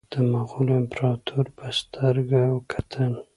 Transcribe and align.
د 0.13 0.13
مغولو 0.31 0.73
امپراطور 0.81 1.45
په 1.57 1.67
سترګه 1.79 2.41
کتل. 2.71 3.13